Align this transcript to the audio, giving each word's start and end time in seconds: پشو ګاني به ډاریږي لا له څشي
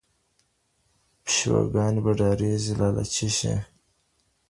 پشو 1.23 1.55
ګاني 1.73 2.01
به 2.05 2.11
ډاریږي 2.19 2.73
لا 2.79 2.87
له 2.95 3.03
څشي 3.13 3.53